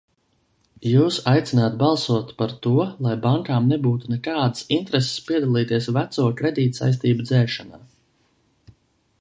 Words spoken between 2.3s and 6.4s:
par to, lai bankām nebūtu nekādas intereses piedalīties veco